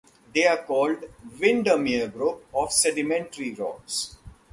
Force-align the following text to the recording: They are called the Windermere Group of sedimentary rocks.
They 0.33 0.47
are 0.47 0.57
called 0.57 1.01
the 1.01 1.09
Windermere 1.39 2.07
Group 2.07 2.47
of 2.55 2.71
sedimentary 2.73 3.53
rocks. 3.53 4.17